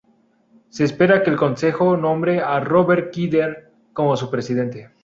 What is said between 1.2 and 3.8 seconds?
que el Consejo nombre a Robert Kidder